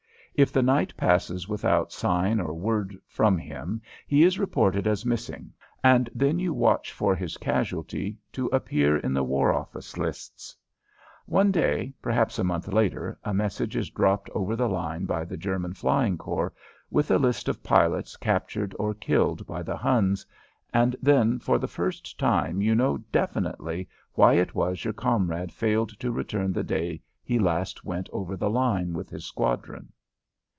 [0.33, 5.53] If the night passes without sign or word from him he is reported as missing,
[5.83, 10.55] and then you watch for his casualty to appear in the war office lists.
[11.25, 15.35] One day, perhaps a month later, a message is dropped over the line by the
[15.37, 16.53] German Flying Corps
[16.89, 20.25] with a list of pilots captured or killed by the Huns,
[20.73, 25.89] and then, for the first time, you know definitely why it was your comrade failed
[25.99, 29.91] to return the day he last went over the line with his squadron.